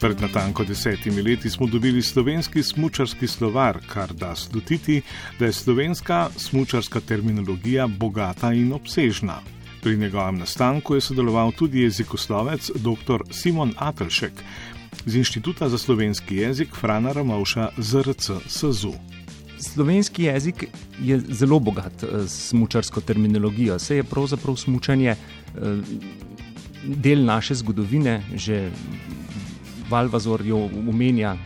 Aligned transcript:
Pred 0.00 0.20
natanko 0.20 0.64
desetimi 0.64 1.22
leti 1.22 1.50
smo 1.50 1.66
dobili 1.66 2.02
slovenski 2.02 2.62
smočarski 2.62 3.26
slovar, 3.26 3.78
kar 3.92 4.12
da 4.12 4.34
slutiti, 4.36 5.02
da 5.38 5.46
je 5.46 5.52
slovenska 5.52 6.28
smočarska 6.36 7.00
terminologija 7.00 7.86
bogata 7.86 8.52
in 8.52 8.72
obsežna. 8.72 9.40
Pri 9.82 9.96
njegovem 9.96 10.38
nastanku 10.38 10.94
je 10.94 11.00
sodeloval 11.00 11.52
tudi 11.52 11.80
jezikoslovec 11.80 12.70
dr. 12.74 13.22
Simon 13.30 13.72
Atelšek 13.76 14.32
z 15.06 15.16
Inštituta 15.16 15.68
za 15.68 15.78
slovenski 15.78 16.36
jezik 16.36 16.76
Frana 16.76 17.12
Ramovša 17.12 17.68
ZRC 17.78 18.30
SZU. 18.46 18.92
Slovenski 19.58 20.22
jezik 20.22 20.64
je 21.00 21.20
zelo 21.28 21.58
bogat 21.58 22.04
s 22.26 22.48
smočarsko 22.48 23.00
terminologijo. 23.00 23.78
Se 23.78 23.96
je 23.96 24.04
pravzaprav 24.04 24.56
smočanje 24.56 25.16
del 26.84 27.24
naše 27.24 27.54
zgodovine, 27.54 28.22
že 28.34 28.70
Valvazor 29.90 30.46
jo 30.46 30.68
omenja, 30.88 31.36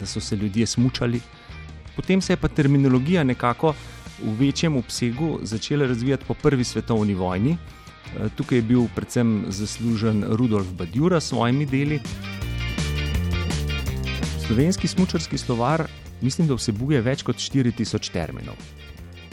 da 0.00 0.06
so 0.06 0.20
se 0.20 0.36
ljudje 0.36 0.66
smučali. 0.66 1.20
Potem 1.96 2.20
se 2.20 2.32
je 2.32 2.36
pa 2.36 2.48
terminologija 2.48 3.24
nekako 3.24 3.74
v 4.22 4.34
večjem 4.38 4.76
obsegu 4.76 5.38
začela 5.42 5.86
razvijati 5.86 6.24
po 6.28 6.34
prvi 6.34 6.64
svetovni 6.64 7.14
vojni. 7.14 7.56
Eh, 7.56 8.28
tukaj 8.36 8.58
je 8.58 8.62
bil 8.62 8.86
predvsem 8.94 9.44
zaslužen 9.48 10.24
Rudolf 10.28 10.72
Badjura 10.72 11.20
s 11.20 11.28
svojimi 11.28 11.66
deli. 11.66 12.00
Slovenski 14.46 14.88
smočarski 14.88 15.38
slovar 15.38 15.88
mislim, 16.20 16.48
da 16.48 16.54
vsebuje 16.54 17.00
več 17.04 17.22
kot 17.26 17.40
4000 17.40 18.12
terminov, 18.12 18.58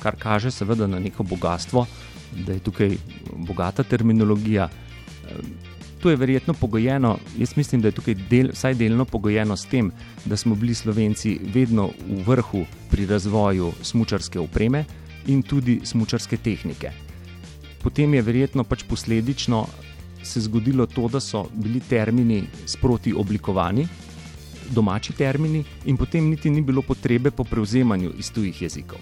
kar 0.02 0.16
kaže 0.20 0.52
seveda 0.52 0.88
na 0.88 1.00
neko 1.00 1.24
bogatstvo, 1.24 1.86
da 2.46 2.54
je 2.54 2.64
tukaj 2.64 2.98
bogata 3.48 3.84
terminologija. 3.84 4.70
To 6.08 6.12
je 6.12 6.18
verjetno 6.18 6.54
pogojeno, 6.54 7.18
jaz 7.38 7.58
mislim, 7.58 7.82
da 7.82 7.88
je 7.88 7.92
tukaj 7.92 8.14
del, 8.30 8.48
vsaj 8.54 8.74
delno 8.80 9.06
pogojeno 9.06 9.58
s 9.58 9.66
tem, 9.68 9.90
da 10.26 10.38
smo 10.38 10.56
bili 10.56 10.74
Slovenci 10.74 11.34
vedno 11.54 11.90
v 12.08 12.22
vrhu 12.24 12.62
pri 12.90 13.06
razvoju 13.06 13.74
smočarske 13.82 14.40
opreme 14.40 14.86
in 15.28 15.42
tudi 15.44 15.82
smočarske 15.84 16.38
tehnike. 16.38 16.92
Potem 17.84 18.14
je 18.14 18.22
verjetno 18.22 18.64
pač 18.64 18.86
posledično 18.88 19.66
se 20.24 20.42
zgodilo 20.42 20.86
to, 20.86 21.10
da 21.12 21.20
so 21.20 21.44
bili 21.54 21.82
termini 21.90 22.44
sproti 22.66 23.14
oblikovani, 23.14 23.88
domači 24.70 25.14
termini, 25.14 25.66
in 25.86 25.98
potem 25.98 26.30
niti 26.30 26.50
ni 26.50 26.62
bilo 26.62 26.82
potrebe 26.82 27.32
po 27.32 27.44
prevzemanju 27.44 28.14
iz 28.18 28.32
tujih 28.32 28.62
jezikov. 28.62 29.00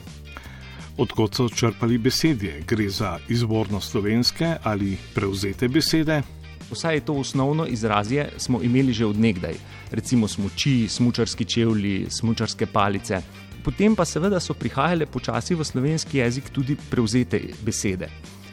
Odkot 0.98 1.36
so 1.36 1.50
črpali 1.50 1.98
besede? 1.98 2.64
Gre 2.68 2.90
za 2.90 3.20
izvorno 3.30 3.82
slovenske 3.82 4.56
ali 4.64 4.98
prevzete 5.14 5.68
besede? 5.68 6.24
Vsaj 6.72 7.00
to 7.00 7.14
osnovno 7.14 7.66
izrazje 7.68 8.30
smo 8.38 8.62
imeli 8.64 8.94
že 8.94 9.06
odnegdaj, 9.06 9.54
recimo 9.92 10.28
smoči, 10.28 10.88
smočarski 10.90 11.46
čevlji, 11.46 12.06
smočarske 12.10 12.66
palice. 12.66 13.22
Potem 13.64 13.96
pa 13.96 14.06
seveda 14.06 14.40
so 14.40 14.54
prihajale 14.54 15.06
počasi 15.06 15.56
v 15.56 15.66
slovenski 15.66 16.18
jezik 16.18 16.50
tudi 16.50 16.78
prevzete 16.90 17.42
besede. 17.62 18.10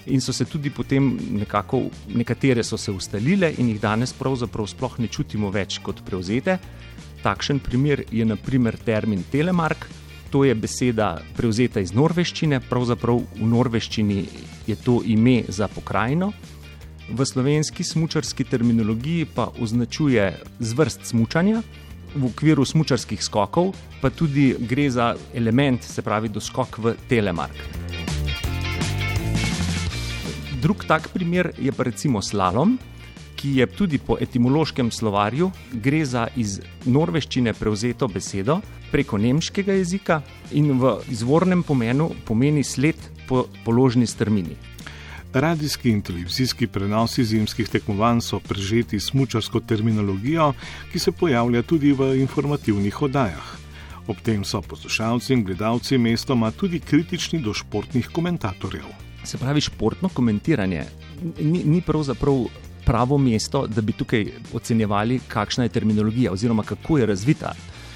In 0.07 0.21
so 0.21 0.33
se 0.33 0.45
tudi 0.45 0.71
potem 0.71 1.19
nekako, 1.31 1.83
nekatere 2.15 2.65
so 2.65 2.77
se 2.77 2.93
ustalile 2.93 3.55
in 3.59 3.69
jih 3.69 3.81
danes 3.81 4.13
pravzaprav 4.13 4.67
sploh 4.67 4.99
ne 4.99 5.09
čutimo 5.09 5.51
več 5.51 5.79
kot 5.79 6.03
prevzete. 6.05 6.59
Takšen 7.23 7.61
primer 7.61 8.05
je 8.11 8.25
naprimer 8.25 8.77
termin 8.77 9.23
telemark. 9.31 9.87
To 10.31 10.45
je 10.45 10.55
beseda 10.55 11.21
prevzeta 11.37 11.81
iz 11.81 11.93
norveščine, 11.93 12.61
pravzaprav 12.69 13.21
v 13.37 13.47
norveščini 13.47 14.25
je 14.67 14.77
to 14.77 15.03
ime 15.05 15.43
za 15.49 15.69
pokrajino 15.69 16.33
v 17.11 17.27
slovenski 17.27 17.85
smočarski 17.85 18.45
terminologiji 18.45 19.27
pa 19.35 19.49
označuje 19.61 20.39
zvrst 20.59 21.07
smočanja. 21.07 21.63
V 22.15 22.29
okviru 22.29 22.65
smočarskih 22.65 23.23
skokov 23.25 23.73
pa 24.01 24.11
tudi 24.11 24.53
gre 24.59 24.91
za 24.91 25.17
element, 25.35 25.83
se 25.83 26.03
pravi, 26.03 26.29
doskok 26.29 26.79
v 26.79 26.95
telemark. 27.09 27.57
Drug 30.63 30.85
tak 30.85 31.09
primer 31.09 31.53
je 31.59 31.73
pa 31.73 31.83
recimo 31.83 32.23
slalom, 32.23 32.79
ki 33.35 33.57
je 33.59 33.67
tudi 33.67 33.99
po 33.99 34.15
etimološkem 34.21 34.91
slovarju, 34.91 35.51
gre 35.73 36.05
za 36.07 36.29
iz 36.37 36.61
norveščine 36.87 37.55
prevzeto 37.59 38.07
besedo 38.09 38.61
preko 38.93 39.19
nemškega 39.19 39.75
jezika 39.81 40.21
in 40.53 40.79
v 40.79 41.01
izvornem 41.11 41.65
pomenu 41.67 42.13
pomeni 42.29 42.63
sled 42.63 43.01
po 43.27 43.49
položni 43.65 44.07
strmini. 44.07 44.72
Radijski 45.35 45.91
in 45.91 46.03
televizijski 46.03 46.67
prenosi 46.67 47.25
zimskih 47.25 47.69
tekmovanj 47.69 48.21
so 48.21 48.41
prežeti 48.41 49.01
s 49.01 49.13
mučarsko 49.13 49.61
terminologijo, 49.61 50.53
ki 50.93 50.99
se 50.99 51.13
pojavlja 51.13 51.63
tudi 51.63 51.93
v 51.93 52.17
informativnih 52.21 53.03
oddajah. 53.03 53.57
Ob 54.07 54.21
tem 54.23 54.45
so 54.45 54.61
poslušalci 54.61 55.33
in 55.33 55.45
gledalci 55.45 55.99
mestoma 55.99 56.51
tudi 56.51 56.81
kritični 56.81 57.41
do 57.41 57.55
športnih 57.55 58.11
komentatorjev. 58.13 58.85
Se 59.25 59.39
pravi, 59.39 59.61
športno 59.61 60.09
komentiranje 60.09 60.85
ni, 61.41 61.65
ni 61.65 61.81
pravzaprav 61.81 62.45
pravo 62.85 63.19
mesto, 63.19 63.67
da 63.67 63.81
bi 63.81 63.93
tukaj 63.93 64.27
ocenjevali, 64.53 65.21
kakšna 65.29 65.65
je 65.65 65.69
terminologija 65.69 66.33
oziroma 66.33 66.63
kako 66.63 66.99
je 66.99 67.07
razvita. 67.07 67.55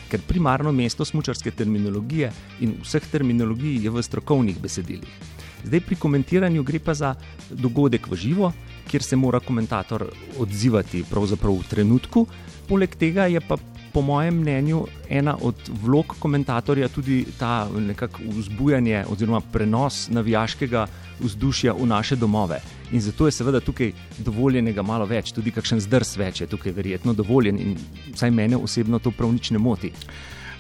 Ker 0.08 0.20
primarno 0.26 0.72
mesto 0.72 1.04
smočarske 1.04 1.50
terminologije 1.50 2.32
in 2.60 2.78
vseh 2.82 3.06
terminologij 3.12 3.82
je 3.84 3.90
v 3.90 4.02
strokovnih 4.02 4.60
besedilih. 4.62 5.35
Zdaj 5.66 5.80
pri 5.82 5.96
komentiranju 5.98 6.62
gre 6.62 6.78
pa 6.78 6.94
za 6.94 7.14
dogodek 7.50 8.06
v 8.06 8.16
živo, 8.16 8.52
kjer 8.86 9.02
se 9.02 9.16
mora 9.16 9.40
komentator 9.40 10.06
odzivati 10.38 11.02
v 11.02 11.62
trenutku. 11.68 12.26
Poleg 12.68 12.94
tega 12.94 13.26
je 13.26 13.40
pa, 13.40 13.56
po 13.92 14.02
mojem 14.02 14.34
mnenju, 14.40 14.86
ena 15.08 15.36
od 15.42 15.54
vlog 15.82 16.14
komentatorja 16.18 16.88
tudi 16.88 17.24
ta 17.38 17.66
nekakšno 17.70 18.30
vzbujanje 18.30 19.04
oziroma 19.10 19.40
prenos 19.40 20.08
navijaškega 20.08 20.86
vzdušja 21.20 21.72
v 21.72 21.86
naše 21.86 22.16
domove. 22.16 22.60
In 22.92 23.00
zato 23.00 23.26
je 23.26 23.32
seveda 23.32 23.60
tukaj 23.60 23.92
dovoljenega 24.18 24.82
malo 24.82 25.06
več, 25.06 25.32
tudi 25.32 25.50
kakšen 25.50 25.80
zdrs 25.80 26.16
več 26.16 26.40
je 26.40 26.46
tukaj 26.46 26.72
verjetno 26.72 27.14
dovoljen 27.14 27.58
in 27.58 27.76
vsaj 28.12 28.30
mene 28.30 28.56
osebno 28.56 28.98
to 28.98 29.10
prav 29.10 29.32
nič 29.32 29.50
ne 29.50 29.58
moti. 29.58 29.92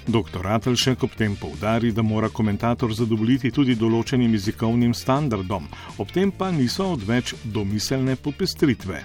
Dr. 0.06 0.46
Atelšek 0.46 1.02
ob 1.02 1.14
tem 1.18 1.34
poudari, 1.36 1.90
da 1.92 2.02
mora 2.02 2.28
komentator 2.30 2.92
zadovoljiti 2.94 3.50
tudi 3.50 3.74
določenim 3.74 4.36
jezikovnim 4.36 4.92
standardom, 4.94 5.66
ob 5.98 6.12
tem 6.14 6.30
pa 6.30 6.52
niso 6.54 6.92
odveč 6.94 7.34
domiselne 7.42 8.14
popestritve. 8.14 9.00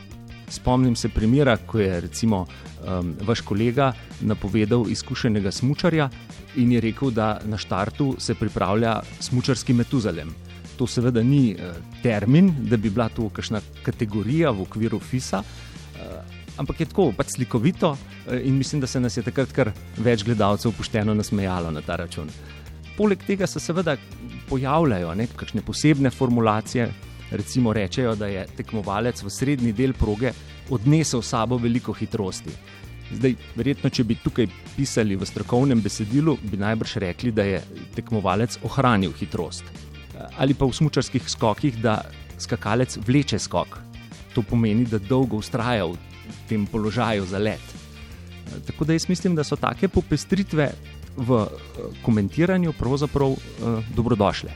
Spomnim 0.51 0.95
se 0.95 1.09
primera, 1.09 1.55
ko 1.57 1.79
je 1.79 2.01
recimo 2.05 2.43
um, 2.45 3.15
vaš 3.25 3.41
kolega 3.41 3.91
napovedal 4.21 4.85
izkušenega 4.91 5.51
smočarja 5.51 6.09
in 6.61 6.75
je 6.75 6.81
rekel, 6.83 7.09
da 7.09 7.39
na 7.49 7.57
štartu 7.57 8.15
se 8.19 8.35
pripravlja 8.35 8.99
smočarski 9.19 9.73
metuzalem. 9.73 10.35
To 10.77 10.85
seveda 10.87 11.23
ni 11.23 11.55
uh, 11.55 11.79
termin, 12.03 12.53
da 12.69 12.77
bi 12.77 12.91
bila 12.93 13.09
to 13.09 13.29
kakšna 13.33 13.63
kategorija 13.81 14.51
v 14.51 14.67
okviru 14.67 14.99
FISA. 14.99 15.41
Uh, 15.41 16.40
ampak 16.61 16.79
je 16.79 16.89
tako 16.91 17.09
pač 17.17 17.35
slikovito 17.35 17.95
eh, 17.95 18.41
in 18.47 18.57
mislim, 18.57 18.81
da 18.81 18.87
se 18.87 18.99
nas 18.99 19.17
je 19.17 19.25
takrat 19.25 19.51
kar 19.55 19.71
več 19.97 20.25
gledalcev 20.27 20.75
pošteno 20.77 21.13
nasmejalo 21.17 21.71
na 21.73 21.81
ta 21.81 21.97
račun. 21.99 22.29
Poleg 22.97 23.23
tega 23.25 23.47
se 23.47 23.59
seveda 23.59 23.97
pojavljajo 24.49 25.15
nekakšne 25.15 25.63
posebne 25.65 26.11
formulacije, 26.11 26.89
recimo 27.31 27.73
rečejo, 27.73 28.15
da 28.19 28.27
je 28.27 28.45
tekmovalec 28.57 29.23
v 29.23 29.31
srednji 29.31 29.71
del 29.73 29.95
proge 29.97 30.33
odnesel 30.69 31.23
s 31.23 31.31
sabo 31.31 31.57
veliko 31.57 31.95
hitrosti. 31.95 32.53
Zdaj, 33.11 33.35
verjetno, 33.57 33.89
če 33.91 34.03
bi 34.07 34.15
tukaj 34.19 34.47
pisali 34.75 35.17
v 35.19 35.27
strokovnem 35.27 35.81
besedilu, 35.83 36.37
bi 36.47 36.59
najbrž 36.59 36.95
rekli, 37.03 37.31
da 37.35 37.43
je 37.43 37.59
tekmovalec 37.95 38.55
ohranil 38.67 39.11
hitrost. 39.19 39.67
Ali 40.39 40.55
pa 40.55 40.67
v 40.67 40.77
smočarskih 40.77 41.27
skokih, 41.27 41.79
da 41.83 41.97
skakalec 42.39 42.95
vleče 43.07 43.39
skok. 43.39 43.79
To 44.35 44.43
pomeni, 44.47 44.85
da 44.87 44.99
dolgo 44.99 45.41
ustraja 45.41 45.89
v 45.89 46.10
tem 46.49 46.65
položaju 46.65 47.25
za 47.25 47.37
let. 47.37 47.75
Tako 48.67 48.85
da 48.85 48.93
jaz 48.93 49.09
mislim, 49.09 49.35
da 49.35 49.43
so 49.43 49.55
take 49.55 49.87
popestritve 49.87 50.71
v 51.17 51.39
eh, 51.43 51.47
komentiranju 52.03 52.73
pravzaprav 52.73 53.31
eh, 53.31 53.93
dobrodošle. 53.95 54.51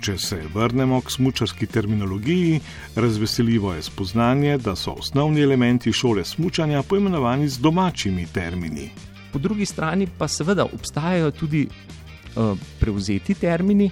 Če 0.00 0.16
se 0.18 0.38
vrnemo 0.54 1.00
k 1.00 1.12
smočarski 1.12 1.66
terminologiji, 1.66 2.60
razveseljivo 2.96 3.74
je 3.74 3.82
spoznanje, 3.82 4.58
da 4.58 4.72
so 4.76 4.94
osnovni 4.96 5.42
elementi 5.44 5.92
šole 5.92 6.24
smočanja 6.24 6.82
poimenovani 6.82 7.48
z 7.48 7.60
domačimi 7.60 8.26
termini. 8.32 8.88
Po 9.32 9.38
drugi 9.38 9.66
strani 9.66 10.08
pa 10.18 10.28
seveda 10.28 10.64
obstajajo 10.64 11.30
tudi 11.30 11.66
uh, 11.68 12.56
prevzeti 12.80 13.34
termini, 13.34 13.90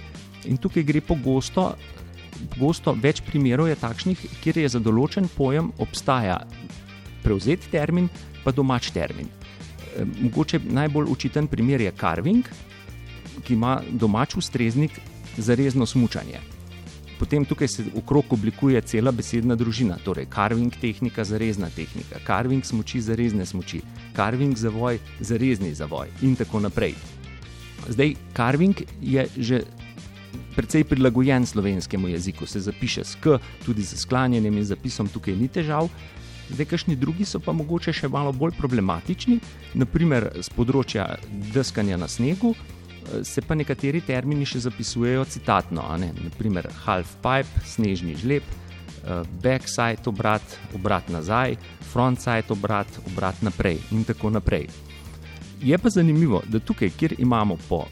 in 0.49 0.57
tukaj 0.57 0.83
gre 0.83 1.01
pogosto, 1.01 1.75
pogosto 2.55 2.95
več 2.97 3.21
primerov 3.21 3.69
je 3.69 3.77
takšnih, 3.79 4.25
kjer 4.43 4.63
je 4.63 4.73
za 4.75 4.81
določen 4.81 5.29
pojem 5.35 5.71
obstaja 5.77 6.39
prevzeti 7.23 7.71
termin, 7.71 8.09
pa 8.43 8.51
domač 8.51 8.91
termin. 8.91 9.27
E, 9.27 10.05
mogoče 10.21 10.59
najbolj 10.63 11.11
učiten 11.11 11.47
primer 11.47 11.81
je 11.81 11.91
carving, 11.99 12.45
ki 13.43 13.53
ima 13.53 13.81
domač 13.89 14.35
ustreznik 14.35 14.99
za 15.37 15.55
rezno 15.55 15.85
smučanje. 15.85 16.39
potem 17.19 17.45
tukaj 17.45 17.67
se 17.67 17.83
okrog 17.95 18.33
oblikuje 18.33 18.81
cela 18.81 19.11
besedna 19.11 19.55
družina, 19.59 19.97
torej 20.03 20.29
carving 20.33 20.73
tehnika, 20.81 21.25
zarezna 21.27 21.67
tehnika, 21.75 22.21
carving 22.27 22.63
smoči, 22.65 23.01
zarezne 23.03 23.45
smoči, 23.45 23.81
carving 24.15 24.55
zavoj, 24.57 24.99
zarezni 25.19 25.73
zavoj 25.75 26.07
in 26.23 26.37
tako 26.39 26.63
naprej. 26.63 26.95
Zdaj, 27.89 28.15
carving 28.35 28.83
je 29.01 29.27
že 29.37 29.61
precej 30.55 30.83
prilagojen 30.83 31.45
slovenskemu 31.45 32.07
jeziku, 32.07 32.45
se 32.45 32.59
zapiše 32.59 33.03
s 33.03 33.15
k, 33.15 33.39
tudi 33.65 33.83
z 33.83 33.99
sklanjanjem 33.99 34.57
in 34.57 34.65
zapisom, 34.65 35.07
tukaj 35.07 35.35
ni 35.35 35.47
težav. 35.47 35.89
Zdaj, 36.49 36.65
kakšni 36.65 36.95
drugi 36.95 37.25
so 37.29 37.39
pa 37.39 37.53
mogoče 37.53 37.93
še 37.93 38.09
malo 38.09 38.31
bolj 38.33 38.55
problematični, 38.57 39.37
naprimer 39.77 40.31
z 40.41 40.49
področja 40.55 41.05
deskanja 41.53 41.97
na 42.01 42.09
snegu, 42.09 42.55
se 43.25 43.41
pa 43.45 43.57
nekateri 43.57 44.01
termini 44.05 44.47
še 44.49 44.63
zapisujejo 44.65 45.27
citatno, 45.29 45.85
naprimer 46.01 46.69
half 46.85 47.13
pipe, 47.21 47.63
snežni 47.69 48.17
žleb, 48.17 48.43
backside 49.43 50.09
obrat, 50.09 50.57
obrat 50.75 51.09
nazaj, 51.13 51.57
frontside 51.93 52.53
obrat, 52.53 52.99
obrat 53.07 53.39
naprej 53.45 53.79
in 53.93 54.03
tako 54.05 54.33
naprej. 54.33 54.67
Je 55.61 55.77
pa 55.77 55.89
zanimivo, 55.93 56.41
da 56.47 56.59
tukaj, 56.59 56.93
kjer 56.97 57.17
imamo 57.19 57.57
po 57.69 57.85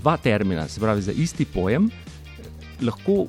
dva 0.00 0.16
termina, 0.16 0.68
se 0.68 0.80
pravi 0.80 1.02
za 1.02 1.12
isti 1.12 1.44
pojem, 1.44 1.88
lahko 2.82 3.24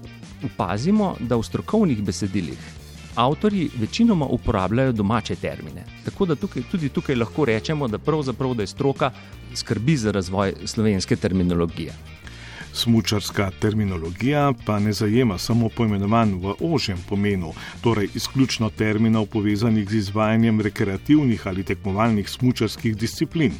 opazimo, 0.45 1.15
da 1.19 1.39
v 1.39 1.45
strokovnih 1.47 2.01
besedilih 2.05 2.73
avtori 3.15 3.69
večinoma 3.79 4.25
uporabljajo 4.25 4.91
domače 4.91 5.35
termine. 5.35 5.85
Tako 6.05 6.25
da 6.25 6.35
tukaj, 6.35 6.63
tudi 6.71 6.89
tukaj 6.89 7.15
lahko 7.15 7.45
rečemo, 7.45 7.87
da 7.87 7.97
pravzaprav 7.97 8.53
da 8.53 8.63
je 8.63 8.67
stroka 8.67 9.11
skrbi 9.53 9.97
za 9.97 10.11
razvoj 10.11 10.53
slovenske 10.65 11.15
terminologije. 11.15 11.93
Smučarska 12.73 13.51
terminologija 13.59 14.53
pa 14.65 14.79
ne 14.79 14.93
zajema 14.93 15.37
samo 15.37 15.69
poimenovanj 15.69 16.33
v 16.33 16.53
ožjem 16.59 16.97
pomenu, 17.09 17.53
torej 17.81 18.09
izključno 18.15 18.69
terminov 18.69 19.25
povezanih 19.25 19.89
z 19.89 19.95
izvajanjem 19.95 20.61
rekreativnih 20.61 21.47
ali 21.47 21.63
tekmovalnih 21.63 22.29
smučarskih 22.29 22.97
disciplin. 22.97 23.53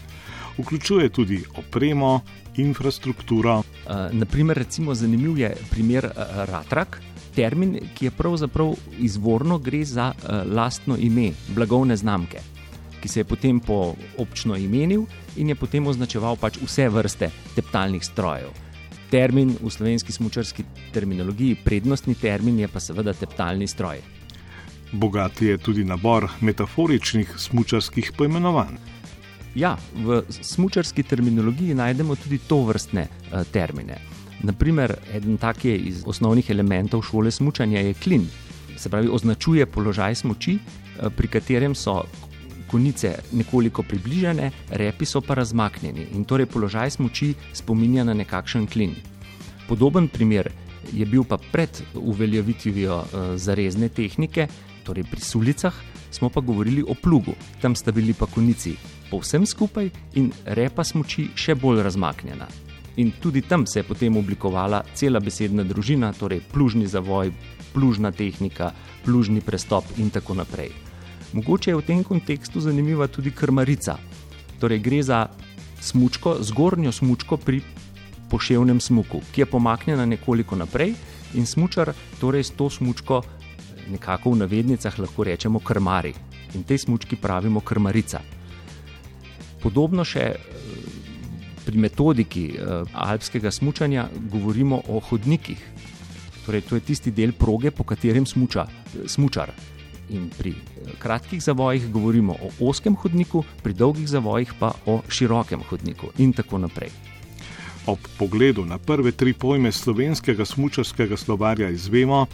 Vključuje 0.58 1.10
tudi 1.10 1.44
opremo, 1.58 2.22
infrastrukturo. 2.58 3.58
Uh, 3.58 3.64
naprimer, 4.12 4.58
recimo, 4.58 4.96
zanimiv 4.96 5.38
je 5.38 5.56
primer 5.70 6.06
uh, 6.06 6.12
Ratrak, 6.52 7.02
termin, 7.36 7.78
ki 7.96 8.06
je 8.06 8.12
pravzaprav 8.12 8.74
izvorno 9.00 9.58
gre 9.58 9.84
za 9.86 10.12
uh, 10.16 10.56
lastno 10.56 10.98
ime, 10.98 11.32
blagovne 11.56 11.96
znamke, 11.96 12.40
ki 13.02 13.08
se 13.08 13.20
je 13.20 13.24
potem 13.24 13.60
po 13.60 13.96
občno 14.18 14.56
imenil 14.56 15.06
in 15.36 15.50
je 15.50 15.56
potem 15.56 15.88
označeval 15.88 16.40
pač 16.40 16.58
vse 16.64 16.90
vrste 16.90 17.30
teptalnih 17.56 18.04
strojev. 18.06 18.50
Termin 19.12 19.54
v 19.62 19.70
slovenski 19.70 20.12
smočarski 20.12 20.64
terminologiji, 20.94 21.60
prednostni 21.64 22.16
termin 22.16 22.60
je 22.60 22.68
pa 22.68 22.80
seveda 22.80 23.14
teptalni 23.14 23.68
stroj. 23.68 24.02
Bogat 24.92 25.42
je 25.42 25.58
tudi 25.58 25.84
nabor 25.84 26.30
metaforičnih 26.42 27.36
smočarskih 27.38 28.12
poimenovanj. 28.18 28.78
Ja, 29.56 29.78
v 29.96 30.24
smočarski 30.30 31.04
terminologiji 31.04 31.76
najdemo 31.76 32.16
tudi 32.16 32.38
to 32.48 32.64
vrstne 32.68 33.08
uh, 33.08 33.44
termine. 33.52 34.15
Naprimer, 34.46 34.94
eden 35.14 35.38
tak 35.42 35.66
je 35.66 35.78
iz 35.78 36.04
osnovnih 36.06 36.50
elementov 36.50 37.02
šole 37.02 37.32
smočanja 37.32 37.82
je 37.82 37.94
klin, 37.94 38.28
se 38.78 38.90
pravi, 38.90 39.10
označuje 39.10 39.66
položaj 39.66 40.16
smoči, 40.22 40.58
uh, 40.60 41.10
pri 41.10 41.28
katerem 41.28 41.76
so 41.76 42.04
konice 42.70 43.16
nekoliko 43.34 43.84
približene, 43.84 44.52
repi 44.70 45.06
so 45.06 45.22
pa 45.22 45.34
razmaknjeni 45.34 46.08
in 46.14 46.26
torej 46.26 46.46
položaj 46.46 46.98
smoči 46.98 47.34
spominja 47.54 48.04
na 48.04 48.14
nekakšen 48.14 48.68
klin. 48.68 48.94
Podoben 49.68 50.08
primer 50.08 50.52
je 50.94 51.06
bil 51.06 51.24
pa 51.24 51.38
pred 51.52 51.82
uveljavitvijo 51.96 52.98
uh, 53.02 53.08
zarezne 53.36 53.90
tehnike, 53.90 54.48
torej 54.84 55.08
pri 55.10 55.22
sulicah, 55.22 55.74
smo 56.12 56.30
pa 56.30 56.42
govorili 56.42 56.84
o 56.88 56.94
plugu, 56.94 57.34
tam 57.62 57.76
sta 57.76 57.92
bili 57.92 58.14
pa 58.14 58.26
konici 58.26 58.76
povsem 59.10 59.46
skupaj 59.46 59.90
in 60.16 60.32
repa 60.46 60.84
smoči 60.84 61.32
še 61.36 61.56
bolj 61.56 61.82
razmaknjena. 61.84 62.65
In 62.98 63.12
tudi 63.22 63.42
tam 63.42 63.66
se 63.68 63.80
je 63.80 63.84
potem 63.84 64.18
oblikovala 64.18 64.84
cela 64.94 65.20
besedna 65.20 65.64
družina, 65.64 66.14
torej 66.14 66.42
plužni 66.52 66.88
zavoj, 66.88 67.32
plužna 67.74 68.12
tehnika, 68.12 68.72
plužni 69.04 69.42
prestop 69.42 69.86
in 69.98 70.10
tako 70.10 70.34
naprej. 70.34 70.72
Mogoče 71.34 71.72
je 71.72 71.76
v 71.76 71.84
tem 71.84 72.04
kontekstu 72.04 72.62
zanimiva 72.64 73.08
tudi 73.08 73.32
krmarica. 73.32 73.98
Torej 74.60 74.80
gre 74.80 75.04
za 75.04 75.28
smučko, 75.82 76.38
zgornjo 76.40 76.92
smučko 76.92 77.38
pri 77.38 77.62
poševnem 78.32 78.80
smuku, 78.80 79.22
ki 79.32 79.42
je 79.42 79.46
pomaknjena 79.46 80.06
nekoliko 80.06 80.56
naprej 80.56 80.96
in 81.36 81.46
smučar 81.46 81.92
torej 82.20 82.44
s 82.44 82.52
to 82.56 82.70
smučko 82.70 83.22
nekako 83.92 84.32
v 84.32 84.36
navednicah 84.46 85.00
lahko 85.00 85.24
rečemo 85.24 85.60
krmari. 85.60 86.14
In 86.56 86.64
tej 86.64 86.78
smučki 86.78 87.16
pravimo 87.16 87.60
krmarica. 87.60 88.22
Podobno 89.62 90.06
še 90.06 90.36
pri 91.66 91.78
metodiki 91.78 92.46
eh, 92.54 92.84
alpskega 92.94 93.52
smučanja 93.52 94.08
govorimo 94.32 94.82
o 94.88 95.00
hodnikih. 95.00 95.62
Torej, 96.46 96.62
to 96.62 96.78
je 96.78 96.86
tisti 96.86 97.12
del 97.12 97.34
proge, 97.34 97.72
po 97.72 97.84
katerem 97.84 98.26
smuča 98.26 98.68
smučar. 99.08 99.52
In 100.10 100.30
pri 100.38 100.54
eh, 100.54 100.94
kratkih 101.00 101.42
zavojih 101.42 101.90
govorimo 101.92 102.34
o 102.34 102.70
oskem 102.70 102.96
hodniku, 102.96 103.44
pri 103.64 103.74
dolgih 103.74 104.08
zavojih 104.08 104.54
pa 104.60 104.72
o 104.86 105.02
širokem 105.10 105.66
hodniku, 105.70 106.14
in 106.18 106.34
tako 106.34 106.62
naprej. 106.62 107.15
Ob 107.88 108.00
pogledu 108.18 108.66
na 108.66 108.78
prve 108.78 109.12
tri 109.12 109.34
pojme 109.34 109.72
slovenskega 109.72 110.46
smučarskega 110.46 111.18
slovarja 111.18 111.70
izvemo, 111.70 112.26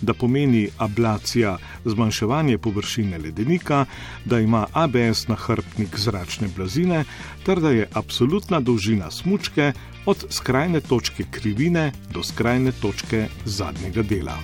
da 0.00 0.14
pomeni 0.14 0.68
ablacija 0.78 1.58
zmanjševanje 1.84 2.58
površine 2.58 3.18
ledenika, 3.18 3.84
da 4.24 4.40
ima 4.40 4.66
ABS 4.72 5.28
nahrbtnik 5.28 5.98
zračne 5.98 6.48
blazine, 6.56 7.04
ter 7.44 7.60
da 7.60 7.70
je 7.70 7.88
absolutna 7.94 8.60
dolžina 8.60 9.10
smučke 9.10 9.72
od 10.06 10.24
skrajne 10.30 10.80
točke 10.80 11.24
krivine 11.30 11.92
do 12.14 12.22
skrajne 12.22 12.72
točke 12.72 13.26
zadnjega 13.44 14.02
dela. 14.02 14.38